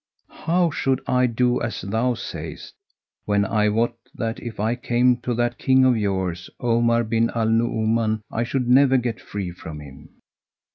How 0.31 0.71
should 0.71 0.99
I 1.05 1.27
do 1.27 1.61
as 1.61 1.81
thou 1.81 2.15
sayest, 2.15 2.73
when 3.25 3.45
I 3.45 3.69
wot 3.69 3.93
that 4.15 4.39
if 4.39 4.59
I 4.59 4.73
came 4.73 5.17
to 5.17 5.35
that 5.35 5.59
King 5.59 5.85
of 5.85 5.95
yours, 5.95 6.49
Omar 6.59 7.03
bin 7.03 7.29
al 7.35 7.49
Nu'uman, 7.49 8.23
I 8.31 8.43
should 8.43 8.67
never 8.67 8.97
get 8.97 9.21
free 9.21 9.51
from 9.51 9.79
him? 9.79 10.09